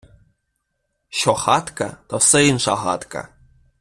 Що 1.09 1.33
хатка, 1.33 1.97
то 2.07 2.17
все 2.17 2.47
инша 2.47 2.75
гадка. 2.75 3.29